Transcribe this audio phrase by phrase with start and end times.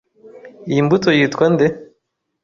[0.69, 1.67] Iyi mbuto yitwa nde?